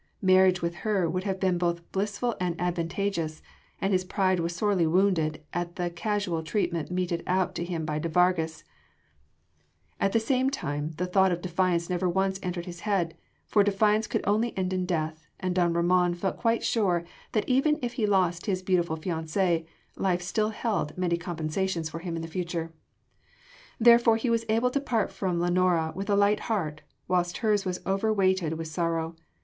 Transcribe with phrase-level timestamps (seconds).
[0.23, 3.43] Marriage with her would have been both blissful and advantageous,
[3.79, 7.99] and his pride was sorely wounded at the casual treatment meted out to him by
[7.99, 8.63] de Vargas:
[9.99, 14.07] at the same time the thought of defiance never once entered his head for defiance
[14.07, 18.07] could only end in death, and don Ramon felt quite sure that even if he
[18.07, 22.73] lost his beautiful fiancée, life still held many compensations for him in the future.
[23.79, 27.85] Therefore he was able to part from Lenora with a light heart, whilst hers was
[27.85, 29.15] overweighted with sorrow.